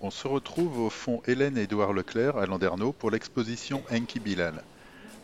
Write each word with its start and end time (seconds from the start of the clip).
On 0.00 0.10
se 0.10 0.26
retrouve 0.28 0.80
au 0.80 0.90
fond 0.90 1.22
Hélène 1.26 1.56
Édouard 1.56 1.92
Leclerc 1.92 2.36
à 2.36 2.46
Landerneau 2.46 2.92
pour 2.92 3.10
l'exposition 3.10 3.82
Enki 3.92 4.18
Bilal. 4.18 4.62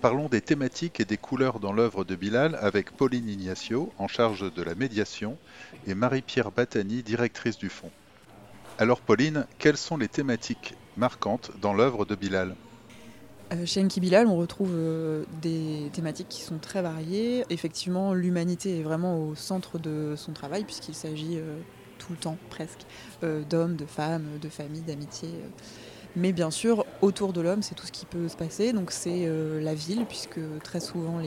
Parlons 0.00 0.28
des 0.28 0.40
thématiques 0.40 0.98
et 0.98 1.04
des 1.04 1.16
couleurs 1.16 1.60
dans 1.60 1.72
l'œuvre 1.72 2.04
de 2.04 2.16
Bilal 2.16 2.58
avec 2.60 2.90
Pauline 2.90 3.28
Ignacio, 3.28 3.92
en 3.98 4.08
charge 4.08 4.52
de 4.52 4.62
la 4.62 4.74
médiation, 4.74 5.38
et 5.86 5.94
Marie-Pierre 5.94 6.50
Batani, 6.50 7.02
directrice 7.02 7.56
du 7.56 7.68
fonds. 7.68 7.92
Alors 8.78 9.00
Pauline, 9.00 9.46
quelles 9.58 9.76
sont 9.76 9.96
les 9.96 10.08
thématiques 10.08 10.74
marquantes 10.96 11.52
dans 11.60 11.72
l'œuvre 11.72 12.04
de 12.04 12.14
Bilal? 12.14 12.56
Chez 13.66 13.82
Enki 13.82 14.00
Bilal, 14.00 14.26
on 14.26 14.36
retrouve 14.36 14.72
euh, 14.72 15.24
des 15.40 15.90
thématiques 15.92 16.28
qui 16.28 16.42
sont 16.42 16.58
très 16.58 16.82
variées. 16.82 17.44
Effectivement, 17.50 18.14
l'humanité 18.14 18.80
est 18.80 18.82
vraiment 18.82 19.18
au 19.18 19.34
centre 19.34 19.78
de 19.78 20.14
son 20.16 20.32
travail, 20.32 20.64
puisqu'il 20.64 20.94
s'agit 20.94 21.36
euh, 21.36 21.56
tout 21.98 22.12
le 22.12 22.18
temps, 22.18 22.36
presque, 22.50 22.80
d'hommes, 23.48 23.76
de 23.76 23.86
femmes, 23.86 24.26
de 24.40 24.48
familles, 24.48 24.82
d'amitié. 24.82 25.28
Mais 26.16 26.32
bien 26.32 26.50
sûr, 26.50 26.84
autour 27.00 27.32
de 27.32 27.40
l'homme, 27.40 27.62
c'est 27.62 27.74
tout 27.74 27.86
ce 27.86 27.92
qui 27.92 28.06
peut 28.06 28.28
se 28.28 28.36
passer. 28.36 28.72
Donc 28.72 28.90
c'est 28.90 29.30
la 29.60 29.72
ville, 29.72 30.04
puisque 30.06 30.40
très 30.64 30.80
souvent 30.80 31.20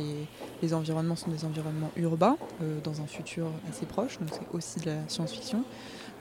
les, 0.61 0.73
environnements 0.73 1.15
sont 1.15 1.31
des 1.31 1.45
environnements 1.45 1.91
urbains, 1.95 2.37
dans 2.83 2.99
un 3.01 3.07
futur 3.07 3.47
assez 3.69 3.85
proche. 3.85 4.19
Donc 4.19 4.29
c'est 4.33 4.53
aussi 4.53 4.81
de 4.81 4.87
la 4.87 4.97
science-fiction. 5.07 5.63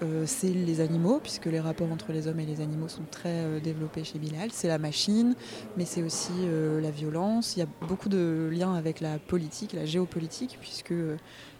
Euh, 0.02 0.24
c'est 0.26 0.48
les 0.48 0.80
animaux, 0.80 1.20
puisque 1.22 1.46
les 1.46 1.60
rapports 1.60 1.90
entre 1.90 2.12
les 2.12 2.26
hommes 2.26 2.40
et 2.40 2.46
les 2.46 2.60
animaux 2.60 2.88
sont 2.88 3.04
très 3.10 3.44
euh, 3.44 3.60
développés 3.60 4.02
chez 4.02 4.18
Bilal. 4.18 4.50
C'est 4.52 4.66
la 4.66 4.78
machine, 4.78 5.36
mais 5.76 5.84
c'est 5.84 6.02
aussi 6.02 6.32
euh, 6.40 6.80
la 6.80 6.90
violence. 6.90 7.56
Il 7.56 7.60
y 7.60 7.62
a 7.62 7.68
beaucoup 7.86 8.08
de 8.08 8.50
liens 8.52 8.74
avec 8.74 9.00
la 9.00 9.18
politique, 9.18 9.72
la 9.72 9.86
géopolitique, 9.86 10.58
puisque 10.60 10.94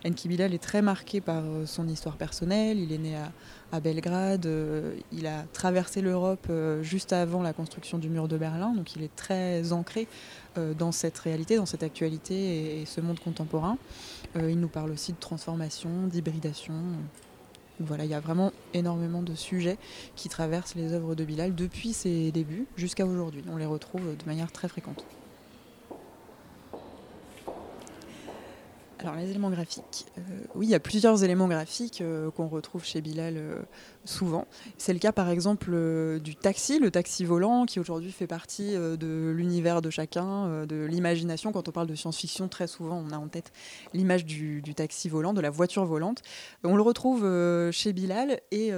Enki 0.04 0.28
Bilal 0.28 0.52
est 0.52 0.62
très 0.62 0.82
marqué 0.82 1.20
par 1.20 1.44
son 1.66 1.86
histoire 1.86 2.16
personnelle. 2.16 2.78
Il 2.80 2.92
est 2.92 2.98
né 2.98 3.16
à, 3.16 3.30
Belgrade, 3.80 4.48
il 5.10 5.26
a 5.26 5.42
traversé 5.52 6.00
l'Europe 6.00 6.46
juste 6.82 7.12
avant 7.12 7.42
la 7.42 7.52
construction 7.52 7.98
du 7.98 8.08
mur 8.08 8.28
de 8.28 8.38
Berlin, 8.38 8.72
donc 8.72 8.94
il 8.94 9.02
est 9.02 9.16
très 9.16 9.72
ancré 9.72 10.06
dans 10.78 10.92
cette 10.92 11.18
réalité, 11.18 11.56
dans 11.56 11.66
cette 11.66 11.82
actualité 11.82 12.80
et 12.80 12.86
ce 12.86 13.00
monde 13.00 13.18
contemporain. 13.18 13.76
il 14.36 14.60
nous 14.60 14.68
parle 14.68 14.92
aussi 14.92 15.12
de 15.12 15.18
transformation, 15.18 16.06
d'hybridation 16.06 16.74
voilà, 17.80 18.04
il 18.04 18.10
y 18.10 18.14
a 18.14 18.20
vraiment 18.20 18.52
énormément 18.72 19.22
de 19.22 19.34
sujets 19.34 19.78
qui 20.14 20.28
traversent 20.28 20.74
les 20.74 20.92
œuvres 20.92 21.14
de 21.14 21.24
Bilal 21.24 21.54
depuis 21.54 21.92
ses 21.92 22.30
débuts 22.30 22.66
jusqu'à 22.76 23.06
aujourd'hui. 23.06 23.42
On 23.50 23.56
les 23.56 23.66
retrouve 23.66 24.16
de 24.16 24.24
manière 24.26 24.52
très 24.52 24.68
fréquente. 24.68 25.04
Alors 29.04 29.16
les 29.16 29.28
éléments 29.28 29.50
graphiques, 29.50 30.06
euh, 30.16 30.22
oui, 30.54 30.66
il 30.66 30.70
y 30.70 30.74
a 30.74 30.80
plusieurs 30.80 31.22
éléments 31.24 31.46
graphiques 31.46 32.00
euh, 32.00 32.30
qu'on 32.30 32.48
retrouve 32.48 32.86
chez 32.86 33.02
Bilal 33.02 33.34
euh, 33.36 33.60
souvent. 34.04 34.46
C'est 34.78 34.92
le 34.92 34.98
cas 34.98 35.12
par 35.12 35.30
exemple 35.30 35.70
euh, 35.72 36.18
du 36.18 36.36
taxi, 36.36 36.78
le 36.78 36.90
taxi 36.90 37.24
volant, 37.24 37.66
qui 37.66 37.80
aujourd'hui 37.80 38.12
fait 38.12 38.26
partie 38.26 38.74
euh, 38.74 38.96
de 38.96 39.32
l'univers 39.34 39.82
de 39.82 39.90
chacun, 39.90 40.46
euh, 40.46 40.66
de 40.66 40.84
l'imagination. 40.84 41.52
Quand 41.52 41.68
on 41.68 41.72
parle 41.72 41.86
de 41.86 41.94
science-fiction, 41.94 42.48
très 42.48 42.66
souvent 42.66 43.02
on 43.06 43.12
a 43.12 43.18
en 43.18 43.28
tête 43.28 43.52
l'image 43.92 44.24
du, 44.24 44.62
taxi 44.74 45.08
volant, 45.08 45.32
de 45.32 45.40
la 45.40 45.50
voiture 45.50 45.84
volante. 45.84 46.22
On 46.62 46.76
le 46.76 46.82
retrouve 46.82 47.22
chez 47.70 47.92
Bilal 47.92 48.40
et 48.50 48.72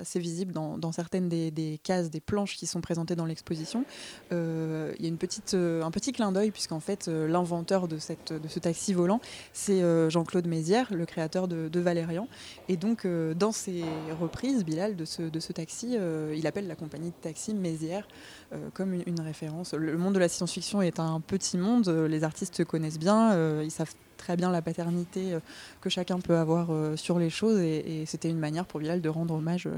assez 0.00 0.18
visible 0.18 0.52
dans, 0.52 0.92
certaines 0.92 1.28
des, 1.28 1.80
cases, 1.82 2.10
des 2.10 2.20
planches 2.20 2.56
qui 2.56 2.66
sont 2.66 2.80
présentées 2.80 3.14
dans 3.14 3.26
l'exposition. 3.26 3.84
Il 4.30 4.36
y 4.36 5.04
a 5.04 5.08
une 5.08 5.18
petite, 5.18 5.54
un 5.54 5.90
petit 5.90 6.12
clin 6.12 6.32
d'œil, 6.32 6.50
puisqu'en 6.50 6.80
fait 6.80 7.08
l'inventeur 7.08 7.88
de, 7.88 7.98
ce 7.98 8.58
taxi 8.58 8.94
volant, 8.94 9.20
c'est 9.52 9.82
Jean-Claude 10.10 10.46
Mézières, 10.46 10.88
le 10.94 11.04
créateur 11.04 11.48
de, 11.48 11.68
de 11.68 11.80
Valérian. 11.80 12.28
Et 12.68 12.76
donc 12.76 13.06
dans 13.06 13.52
ses 13.52 13.84
reprises, 14.18 14.47
Bilal, 14.56 14.96
de 14.96 15.04
ce, 15.04 15.22
de 15.22 15.40
ce 15.40 15.52
taxi. 15.52 15.96
Euh, 15.98 16.34
il 16.36 16.46
appelle 16.46 16.66
la 16.66 16.74
compagnie 16.74 17.10
de 17.10 17.16
taxi 17.20 17.54
Mézières 17.54 18.08
euh, 18.52 18.68
comme 18.72 18.94
une, 18.94 19.20
référence. 19.20 19.74
Le 19.74 19.96
monde 19.96 20.14
de 20.14 20.18
la 20.18 20.28
science-fiction 20.28 20.82
est 20.82 21.00
un 21.00 21.20
petit 21.20 21.58
monde, 21.58 21.88
euh, 21.88 22.08
les 22.08 22.24
artistes 22.24 22.56
se 22.56 22.62
connaissent 22.62 22.98
bien, 22.98 23.62
ils 23.62 23.70
savent 23.70 23.94
très 24.16 24.36
bien 24.36 24.50
la 24.50 24.62
paternité 24.62 25.38
que 25.80 25.90
chacun 25.90 26.18
peut 26.18 26.36
avoir 26.36 26.68
sur 26.98 27.18
les 27.18 27.30
choses 27.30 27.60
et, 27.60 28.04
c'était 28.06 28.28
une 28.28 28.38
manière 28.38 28.66
pour 28.66 28.80
Bilal 28.80 29.00
de 29.00 29.08
rendre 29.08 29.34
hommage 29.34 29.68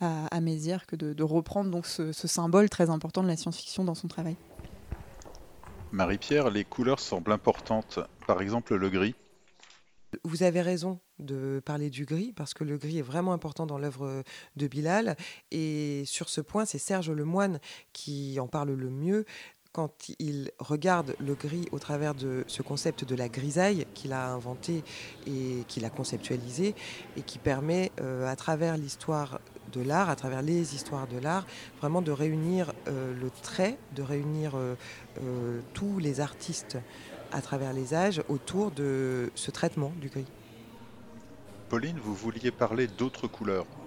à, 0.00 0.40
Mézières 0.40 0.86
que 0.86 0.96
de, 0.96 1.22
reprendre 1.22 1.70
donc 1.70 1.86
ce, 1.86 2.12
ce 2.12 2.26
symbole 2.26 2.70
très 2.70 2.90
important 2.90 3.22
de 3.22 3.28
la 3.28 3.36
science-fiction 3.36 3.84
dans 3.84 3.94
son 3.94 4.08
travail. 4.08 4.36
Marie-Pierre, 5.92 6.50
les 6.50 6.64
couleurs 6.64 7.00
semblent 7.00 7.32
importantes, 7.32 7.98
par 8.26 8.40
exemple 8.40 8.74
le 8.74 8.88
gris. 8.88 9.14
Vous 10.24 10.42
avez 10.42 10.60
raison 10.60 10.98
de 11.22 11.62
parler 11.64 11.90
du 11.90 12.04
gris, 12.04 12.32
parce 12.34 12.54
que 12.54 12.64
le 12.64 12.76
gris 12.76 12.98
est 12.98 13.02
vraiment 13.02 13.32
important 13.32 13.66
dans 13.66 13.78
l'œuvre 13.78 14.22
de 14.56 14.66
Bilal. 14.66 15.16
Et 15.50 16.02
sur 16.06 16.28
ce 16.28 16.40
point, 16.40 16.64
c'est 16.64 16.78
Serge 16.78 17.10
Lemoine 17.10 17.60
qui 17.92 18.38
en 18.40 18.46
parle 18.46 18.72
le 18.72 18.90
mieux 18.90 19.24
quand 19.72 19.90
il 20.18 20.50
regarde 20.58 21.16
le 21.18 21.34
gris 21.34 21.66
au 21.72 21.78
travers 21.78 22.14
de 22.14 22.44
ce 22.46 22.62
concept 22.62 23.04
de 23.04 23.14
la 23.16 23.28
grisaille 23.28 23.86
qu'il 23.94 24.12
a 24.12 24.28
inventé 24.28 24.84
et 25.26 25.64
qu'il 25.66 25.84
a 25.84 25.90
conceptualisé 25.90 26.74
et 27.16 27.22
qui 27.22 27.38
permet 27.38 27.90
euh, 28.00 28.30
à 28.30 28.36
travers 28.36 28.76
l'histoire 28.76 29.40
de 29.72 29.80
l'art, 29.80 30.10
à 30.10 30.16
travers 30.16 30.42
les 30.42 30.74
histoires 30.74 31.06
de 31.06 31.18
l'art, 31.18 31.46
vraiment 31.80 32.02
de 32.02 32.12
réunir 32.12 32.74
euh, 32.88 33.14
le 33.18 33.30
trait, 33.42 33.78
de 33.94 34.02
réunir 34.02 34.52
euh, 34.56 35.60
tous 35.72 35.98
les 35.98 36.20
artistes 36.20 36.76
à 37.32 37.40
travers 37.40 37.72
les 37.72 37.94
âges 37.94 38.22
autour 38.28 38.70
de 38.72 39.30
ce 39.34 39.50
traitement 39.50 39.92
du 39.98 40.08
gris. 40.08 40.26
Pauline, 41.72 41.98
vous 41.98 42.14
vouliez 42.14 42.52
parler 42.52 42.86
d'autres 42.86 43.28
couleurs. 43.28 43.81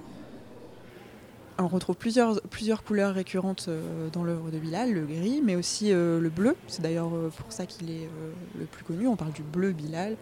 On 1.66 1.68
retrouve 1.68 1.96
plusieurs, 1.96 2.40
couleurs 2.86 3.16
récurrentes 3.16 3.66
euh, 3.70 4.08
dans 4.10 4.24
l'œuvre 4.24 4.52
de 4.52 4.60
Bilal, 4.60 4.94
le 4.94 5.04
gris, 5.04 5.42
mais 5.44 5.56
aussi 5.56 5.92
euh, 5.92 6.20
le 6.20 6.30
bleu. 6.30 6.56
C'est 6.68 6.84
d'ailleurs 6.84 7.12
euh, 7.16 7.32
pour 7.36 7.52
ça 7.52 7.66
qu'il 7.66 7.90
est 7.90 8.08
le 8.56 8.66
plus 8.66 8.84
connu. 8.84 9.08
On 9.08 9.16
parle 9.16 9.32
du 9.32 9.42
bleu 9.42 9.72
Bilal. 9.72 10.16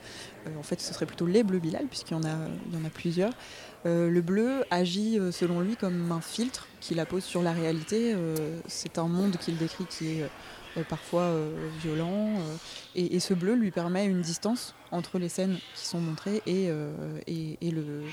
en 0.57 0.63
fait, 0.63 0.79
ce 0.79 0.93
serait 0.93 1.05
plutôt 1.05 1.25
les 1.25 1.43
bleus 1.43 1.59
Bilal, 1.59 1.87
puisqu'il 1.87 2.13
y, 2.13 2.17
en 2.17 2.23
a, 2.23 2.89
plusieurs. 2.93 3.33
le 3.83 4.21
bleu 4.21 4.63
agit, 4.71 5.19
selon 5.33 5.59
lui, 5.59 5.75
comme 5.75 6.13
un 6.13 6.21
filtre 6.21 6.67
qu'il 6.79 7.01
appose 7.01 7.25
sur 7.25 7.41
la 7.41 7.51
réalité. 7.51 8.15
C'est 8.67 8.97
un 8.97 9.09
monde 9.09 9.35
qu'il 9.35 9.57
décrit 9.57 9.85
qui 9.85 10.21
est 10.21 10.83
parfois 10.87 11.29
violent. 11.81 12.29
Et, 12.95 13.19
ce 13.19 13.33
bleu 13.33 13.55
lui 13.55 13.71
permet 13.71 14.05
une 14.05 14.21
distance 14.21 14.75
entre 14.91 15.19
les 15.19 15.27
scènes 15.27 15.57
qui 15.75 15.85
sont 15.85 15.99
montrées 15.99 16.41
et, 16.45 16.69
le, 16.69 18.03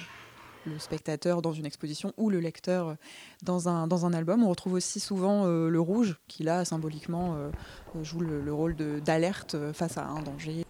spectateur 0.78 1.43
dans 1.43 1.53
une 1.53 1.66
exposition 1.66 2.12
ou 2.16 2.31
le 2.31 2.41
lecteur 2.41 2.97
dans 3.43 3.69
un, 3.69 3.87
dans 3.87 4.06
un 4.06 4.12
album. 4.12 4.43
On 4.43 4.48
retrouve 4.50 4.75
aussi 4.75 5.00
souvent 5.00 5.47
le 5.47 5.81
rouge 5.81 6.19
qui 6.28 6.43
là 6.43 6.65
symboliquement 6.65 7.37
joue 8.03 8.21
le, 8.21 8.53
rôle 8.53 8.76
d'alerte 8.76 9.56
face 9.72 9.98
à 9.98 10.06
un 10.06 10.22
danger. 10.22 10.65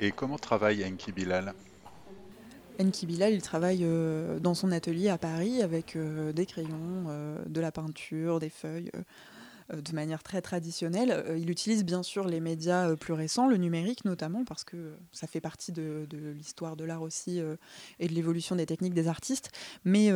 Et 0.00 0.12
comment 0.12 0.38
travaille 0.38 0.84
Enki 0.84 1.12
Bilal? 1.12 1.54
Enki 2.80 3.06
Bilal, 3.06 3.32
il 3.32 3.42
travaille 3.42 3.80
euh, 3.82 4.38
dans 4.38 4.54
son 4.54 4.70
atelier 4.70 5.08
à 5.08 5.18
Paris 5.18 5.62
avec 5.62 5.96
euh, 5.96 6.32
des 6.32 6.46
crayons, 6.46 7.06
euh, 7.08 7.36
de 7.46 7.60
la 7.60 7.72
peinture, 7.72 8.38
des 8.38 8.50
feuilles 8.50 8.92
de 9.72 9.92
manière 9.94 10.22
très 10.22 10.40
traditionnelle. 10.40 11.24
Il 11.36 11.50
utilise 11.50 11.84
bien 11.84 12.02
sûr 12.02 12.26
les 12.26 12.40
médias 12.40 12.96
plus 12.96 13.12
récents, 13.12 13.48
le 13.48 13.56
numérique 13.56 14.04
notamment, 14.04 14.44
parce 14.44 14.64
que 14.64 14.94
ça 15.12 15.26
fait 15.26 15.40
partie 15.40 15.72
de, 15.72 16.06
l'histoire 16.10 16.76
de 16.76 16.84
l'art 16.84 17.02
aussi 17.02 17.40
et 17.98 18.08
de 18.08 18.14
l'évolution 18.14 18.56
des 18.56 18.66
techniques 18.66 18.94
des 18.94 19.08
artistes. 19.08 19.50
Mais 19.84 20.06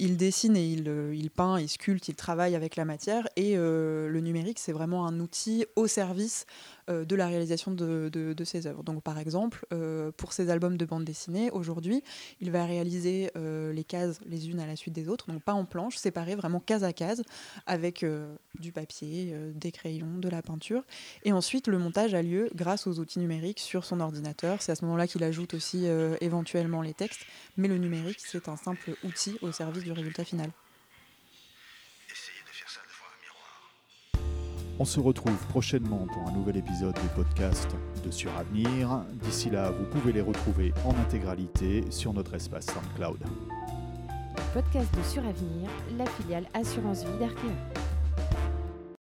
il 0.00 0.16
dessine 0.16 0.56
et 0.56 0.66
il, 0.66 1.30
peint, 1.30 1.60
il 1.60 1.68
sculpte, 1.68 2.08
il 2.08 2.14
travaille 2.14 2.54
avec 2.54 2.76
la 2.76 2.84
matière. 2.84 3.28
Et 3.36 3.56
le 3.56 4.20
numérique, 4.20 4.58
c'est 4.58 4.72
vraiment 4.72 5.06
un 5.06 5.20
outil 5.20 5.66
au 5.76 5.86
service 5.86 6.46
euh, 6.90 7.04
de 7.04 7.14
la 7.14 7.28
réalisation 7.28 7.70
de, 7.70 8.34
ses 8.44 8.66
œuvres. 8.66 8.82
Donc 8.82 9.02
par 9.02 9.18
exemple, 9.18 9.64
euh, 9.72 10.10
pour 10.16 10.32
ses 10.32 10.50
albums 10.50 10.76
de 10.76 10.84
bande 10.84 11.04
dessinée, 11.04 11.50
aujourd'hui, 11.50 12.02
il 12.40 12.50
va 12.50 12.64
réaliser 12.64 13.30
euh, 13.36 13.72
les 13.72 13.84
cases 13.84 14.18
les 14.26 14.50
unes 14.50 14.58
à 14.58 14.66
la 14.66 14.74
suite 14.74 14.94
des 14.94 15.08
autres, 15.08 15.30
donc 15.30 15.42
pas 15.42 15.52
en 15.52 15.64
planche, 15.64 15.96
séparées 15.96 16.34
vraiment 16.34 16.58
case 16.58 16.82
à 16.82 16.92
case, 16.92 17.22
avec 17.66 18.04
du 18.58 18.72
papier, 18.72 19.01
des 19.02 19.72
crayons, 19.72 20.18
de 20.18 20.28
la 20.28 20.42
peinture. 20.42 20.82
Et 21.24 21.32
ensuite, 21.32 21.66
le 21.66 21.78
montage 21.78 22.14
a 22.14 22.22
lieu 22.22 22.48
grâce 22.54 22.86
aux 22.86 22.98
outils 22.98 23.18
numériques 23.18 23.60
sur 23.60 23.84
son 23.84 24.00
ordinateur. 24.00 24.62
C'est 24.62 24.72
à 24.72 24.74
ce 24.74 24.84
moment-là 24.84 25.06
qu'il 25.06 25.24
ajoute 25.24 25.54
aussi 25.54 25.86
éventuellement 26.20 26.82
les 26.82 26.94
textes, 26.94 27.26
mais 27.56 27.68
le 27.68 27.78
numérique, 27.78 28.20
c'est 28.20 28.48
un 28.48 28.56
simple 28.56 28.94
outil 29.04 29.36
au 29.42 29.52
service 29.52 29.84
du 29.84 29.92
résultat 29.92 30.24
final. 30.24 30.50
On 34.78 34.84
se 34.84 34.98
retrouve 34.98 35.36
prochainement 35.48 36.06
pour 36.12 36.26
un 36.26 36.32
nouvel 36.32 36.56
épisode 36.56 36.94
du 36.94 37.08
podcast 37.14 37.68
de 38.04 38.10
Suravenir. 38.10 39.04
D'ici 39.22 39.50
là, 39.50 39.70
vous 39.70 39.84
pouvez 39.84 40.12
les 40.12 40.22
retrouver 40.22 40.72
en 40.84 40.96
intégralité 40.98 41.84
sur 41.90 42.12
notre 42.12 42.34
espace 42.34 42.66
SoundCloud. 42.66 43.20
Podcast 44.54 44.88
de 44.96 45.02
Suravenir, 45.04 45.70
la 45.96 46.06
filiale 46.06 46.46
Assurance 46.54 47.04
Vie 47.04 47.18
d'Arkea. 47.20 47.81